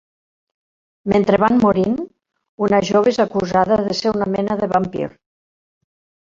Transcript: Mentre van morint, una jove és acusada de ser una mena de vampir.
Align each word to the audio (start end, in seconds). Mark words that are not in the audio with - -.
Mentre 1.11 1.39
van 1.43 1.59
morint, 1.65 1.97
una 2.69 2.79
jove 2.89 3.13
és 3.17 3.21
acusada 3.25 3.79
de 3.89 3.99
ser 4.01 4.15
una 4.15 4.29
mena 4.39 4.59
de 4.65 4.71
vampir. 4.73 5.07